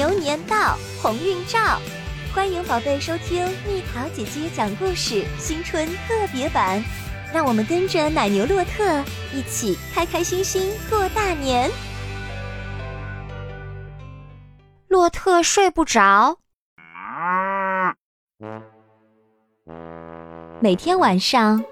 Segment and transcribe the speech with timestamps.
[0.00, 1.78] 牛年到，鸿运照。
[2.34, 6.82] 欢迎宝贝收听蜜桃姐姐讲故事新春特别版，
[7.34, 11.70] 让我们跟着奶牛洛特一起开开心心过大年。
[14.88, 16.38] 洛特睡不着，
[20.62, 21.62] 每天晚上。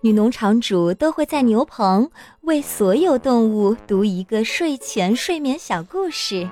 [0.00, 2.10] 女农场主都会在牛棚
[2.40, 6.48] 为所有动物读一个睡前睡眠小故事。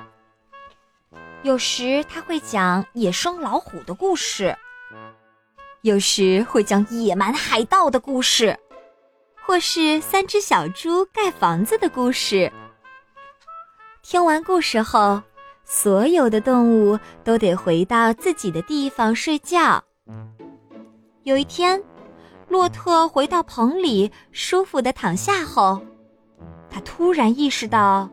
[1.45, 4.57] 有时他会讲野生老虎的故事，
[5.83, 8.59] 有时会讲野蛮海盗的故事，
[9.45, 12.51] 或是三只小猪盖房子的故事。
[14.03, 15.21] 听完故事后，
[15.67, 19.85] 所有的动物都得回到自己的地方睡觉。
[21.25, 21.83] 有一天。
[22.47, 25.81] 洛特回到棚里，舒服的躺下后，
[26.71, 28.09] 他突然意识到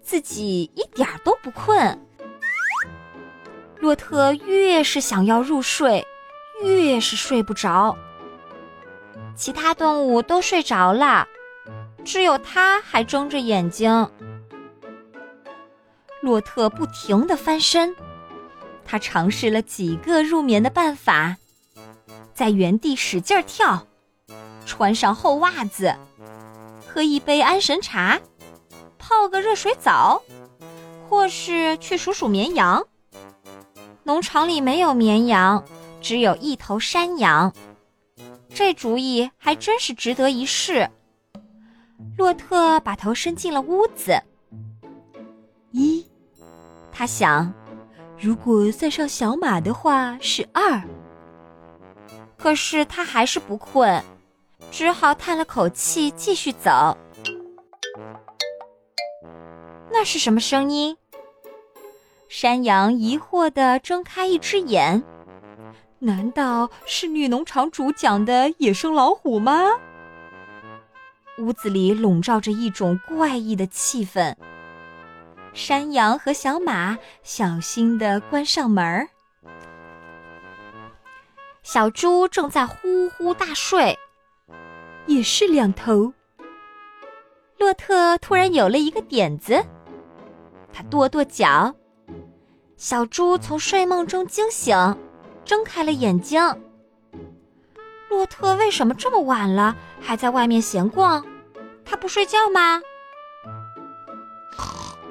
[0.00, 2.00] 自己一点都不困。
[3.82, 6.06] 洛特越是想要入睡，
[6.62, 7.98] 越是睡不着。
[9.34, 11.26] 其他动物都睡着了，
[12.04, 14.08] 只有他还睁着眼睛。
[16.20, 17.92] 洛特不停地翻身，
[18.84, 21.36] 他尝试了几个入眠的办法。
[22.32, 23.84] 在原地使劲跳，
[24.64, 25.92] 穿上厚袜子，
[26.86, 28.20] 喝一杯安神茶，
[28.96, 30.22] 泡个热水澡，
[31.08, 32.86] 或是去数数绵羊。
[34.04, 35.62] 农场里没有绵羊，
[36.00, 37.52] 只有一头山羊。
[38.54, 40.88] 这主意还真是值得一试。
[42.18, 44.12] 洛特把头伸进了屋子。
[45.70, 46.04] 一，
[46.90, 47.52] 他想，
[48.18, 50.82] 如果算上小马的话是二。
[52.36, 54.02] 可是他还是不困，
[54.70, 56.96] 只好叹了口气继续走。
[59.90, 60.96] 那是什么声音？
[62.34, 65.04] 山羊疑惑地睁开一只眼，
[65.98, 69.78] 难道是女农场主讲的野生老虎吗？
[71.36, 74.34] 屋子里笼罩着一种怪异的气氛。
[75.52, 79.06] 山羊和小马小心地关上门儿。
[81.62, 83.98] 小猪正在呼呼大睡，
[85.04, 86.14] 也是两头。
[87.58, 89.62] 洛特突然有了一个点子，
[90.72, 91.74] 他跺跺脚，
[92.82, 94.76] 小猪从睡梦中惊醒，
[95.44, 96.42] 睁开了眼睛。
[98.10, 101.24] 洛特为什么这么晚了还在外面闲逛？
[101.84, 102.82] 他不睡觉吗？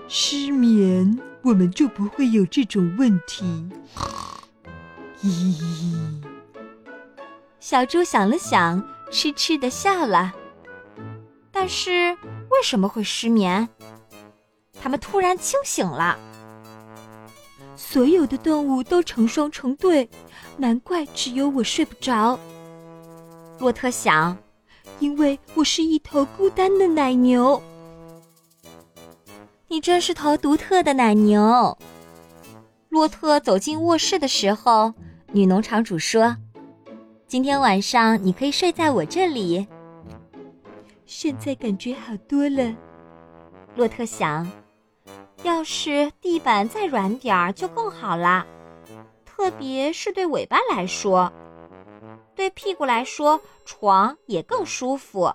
[0.09, 3.69] 失眠，我们就不会有这种问题。
[5.23, 6.21] 咦。
[7.61, 10.33] 小猪想了想，痴痴的笑了。
[11.53, 12.17] 但是
[12.49, 13.69] 为什么会失眠？
[14.81, 16.19] 他们突然清醒了。
[17.83, 20.07] 所有的动物都成双成对，
[20.55, 22.39] 难怪只有我睡不着。
[23.59, 24.37] 洛特想，
[24.99, 27.61] 因为我是一头孤单的奶牛。
[29.67, 31.77] 你真是头独特的奶牛。
[32.87, 34.93] 洛特走进卧室的时候，
[35.31, 36.37] 女农场主说。
[37.27, 39.67] 今天晚上你可以睡在我这里。
[41.05, 42.73] 现在感觉好多了，
[43.75, 44.49] 洛特想，
[45.43, 48.45] 要是地板再软点儿就更好啦，
[49.25, 51.31] 特别是对尾巴来说，
[52.35, 55.33] 对屁股来说，床也更舒服。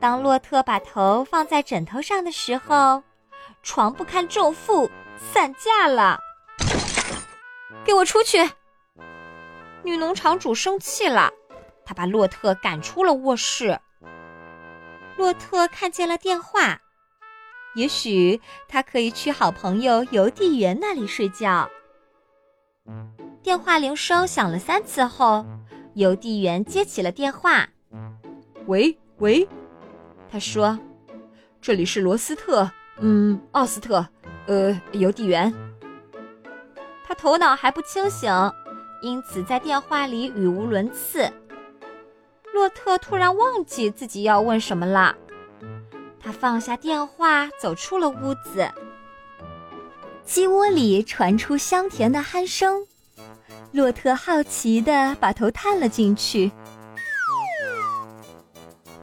[0.00, 3.02] 当洛特把头放在枕头上的时候，
[3.62, 4.90] 床不堪重负，
[5.32, 6.18] 散架了。
[7.84, 8.38] 给我出去！
[9.82, 11.30] 女农场主生气了，
[11.84, 13.78] 她把洛特赶出了卧室。
[15.16, 16.80] 洛特看见了电话，
[17.74, 21.70] 也许他可以去好朋友邮递员那里睡觉。
[23.42, 25.44] 电话铃声响了三次后，
[25.94, 27.68] 邮递员接起了电话。
[28.66, 29.48] “喂喂，”
[30.30, 30.78] 他说
[31.60, 34.06] ，“这里是罗斯特，嗯，奥斯特，
[34.46, 35.52] 呃，邮递员。”
[37.06, 38.30] 他头脑还不清醒。
[39.02, 41.32] 因此，在电话里语无伦次。
[42.52, 45.16] 洛特突然忘记自己要问什么了，
[46.30, 48.70] 放下电话，走出了屋子。
[50.24, 52.86] 鸡窝里传出香甜的鼾声，
[53.72, 56.52] 洛特好奇地把头探了进去。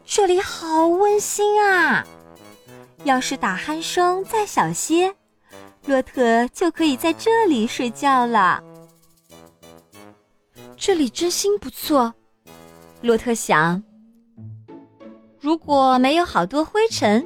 [0.06, 2.06] 这里好温馨啊！
[3.04, 5.14] 要是打鼾声再小些，
[5.86, 8.64] 洛特就可以在这里睡觉了。
[10.78, 12.14] 这里真心不错，
[13.02, 13.84] 洛特想。
[15.48, 17.26] 如果没有好多灰尘，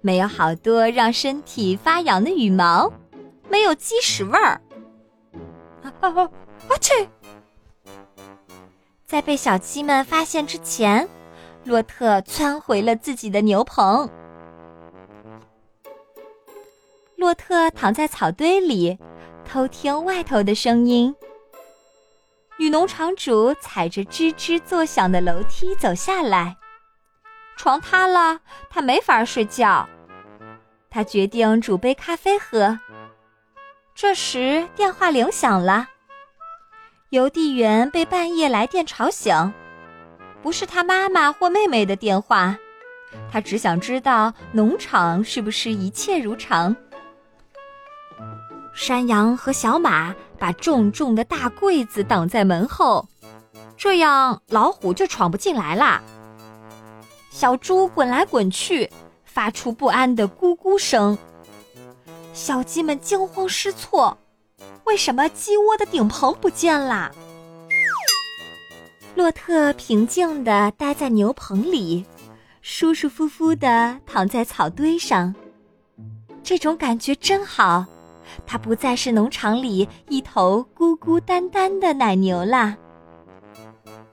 [0.00, 2.90] 没有好多让身体发痒的羽毛，
[3.50, 4.58] 没有鸡屎味儿。
[5.82, 6.30] 啊啊啊！
[6.80, 7.06] 去！
[9.04, 11.06] 在被小鸡们发现之前，
[11.64, 14.08] 洛特窜回了自己的牛棚。
[17.16, 18.98] 洛特躺在草堆里，
[19.44, 21.14] 偷听外头的声音。
[22.58, 26.56] 女农场主踩着吱吱作响的楼梯走下来，
[27.60, 28.40] 床塌了，
[28.70, 29.86] 他没法睡觉。
[30.88, 32.78] 他决定煮杯咖啡喝。
[33.94, 35.86] 这时电话铃响了，
[37.10, 39.52] 邮递员被半夜来电吵醒，
[40.40, 42.56] 不是他妈妈或妹妹的电话，
[43.30, 46.74] 他只想知道农场是不是一切如常。
[48.72, 53.06] 山羊和小马把重重的大柜子挡在门后，
[53.76, 56.00] 这样老虎就闯不进来啦。
[57.40, 58.90] 小猪滚来滚去，
[59.24, 61.16] 发出不安的咕咕声。
[62.34, 64.18] 小鸡们惊慌失措，
[64.84, 67.10] 为什么鸡窝的顶棚不见啦？
[69.14, 72.04] 洛特平静地待在牛棚里，
[72.60, 75.34] 舒舒服服地躺在草堆上，
[76.42, 77.86] 这种感觉真好。
[78.46, 82.76] 他不再是农场里一头孤孤单单的奶牛啦。